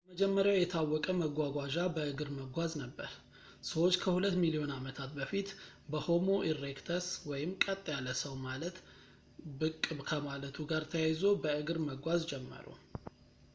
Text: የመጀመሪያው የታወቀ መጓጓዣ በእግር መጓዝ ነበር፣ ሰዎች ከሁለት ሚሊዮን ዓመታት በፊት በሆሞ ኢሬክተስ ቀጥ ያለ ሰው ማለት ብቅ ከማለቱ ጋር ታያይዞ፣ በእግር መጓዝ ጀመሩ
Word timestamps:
የመጀመሪያው 0.05 0.55
የታወቀ 0.59 1.05
መጓጓዣ 1.23 1.75
በእግር 1.95 2.29
መጓዝ 2.37 2.71
ነበር፣ 2.83 3.09
ሰዎች 3.71 3.95
ከሁለት 4.03 4.35
ሚሊዮን 4.43 4.71
ዓመታት 4.77 5.11
በፊት 5.17 5.49
በሆሞ 5.93 6.27
ኢሬክተስ 6.51 7.07
ቀጥ 7.65 7.85
ያለ 7.95 8.07
ሰው 8.23 8.33
ማለት 8.47 8.79
ብቅ 9.61 9.83
ከማለቱ 10.09 10.57
ጋር 10.71 10.85
ታያይዞ፣ 10.93 11.23
በእግር 11.45 11.79
መጓዝ 11.89 12.23
ጀመሩ 12.33 12.65